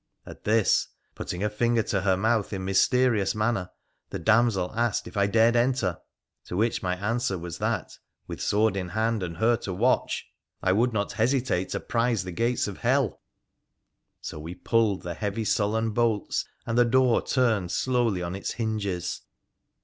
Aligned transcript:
At 0.25 0.45
this, 0.45 0.87
putting 1.13 1.43
a 1.43 1.49
finger 1.51 1.83
to 1.83 2.01
her 2.01 2.17
mouth 2.17 2.51
in 2.53 2.65
mysterious 2.65 3.35
manner, 3.35 3.69
the 4.09 4.17
damsel 4.17 4.71
asked 4.73 5.05
if 5.05 5.15
I 5.15 5.27
dared 5.27 5.55
enter, 5.55 5.99
to 6.45 6.57
which 6.57 6.81
my 6.81 6.95
answer 6.95 7.37
was 7.37 7.59
that, 7.59 7.99
with 8.25 8.41
sword 8.41 8.75
in 8.75 8.89
hand, 8.89 9.21
and 9.21 9.37
her 9.37 9.55
to 9.57 9.71
watch, 9.71 10.25
I 10.63 10.69
z 10.69 10.71
3oS 10.71 10.73
WONDERFUL 10.73 10.73
ADVENTURES 10.73 10.73
OF 10.73 10.77
would 10.79 10.93
not 10.93 11.11
hesitate 11.63 11.69
to 11.73 11.79
prise 11.81 12.23
the 12.23 12.31
gates 12.31 12.67
of 12.67 12.77
hell; 12.79 13.21
so 14.21 14.39
we 14.39 14.55
pulled 14.55 15.03
the 15.03 15.13
heavy 15.13 15.45
sullen 15.45 15.91
bolts, 15.91 16.45
and 16.65 16.79
the 16.79 16.83
door 16.85 17.21
turned 17.21 17.71
slowly 17.71 18.23
on 18.23 18.33
its 18.35 18.53
hinges. 18.53 19.21